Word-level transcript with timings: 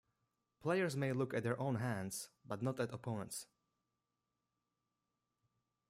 Players 0.63 0.97
may 0.97 1.11
look 1.13 1.31
at 1.31 1.43
their 1.43 1.59
own 1.59 1.75
hands 1.75 2.29
but 2.43 2.63
not 2.63 2.79
at 2.79 2.91
opponents'. 2.91 3.45